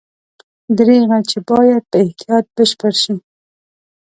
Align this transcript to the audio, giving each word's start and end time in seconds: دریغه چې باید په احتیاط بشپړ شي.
دریغه 0.77 1.17
چې 1.29 1.37
باید 1.49 1.83
په 1.91 1.97
احتیاط 2.05 2.45
بشپړ 2.55 2.93
شي. 3.03 3.13